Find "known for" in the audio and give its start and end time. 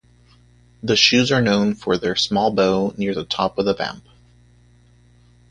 1.43-1.95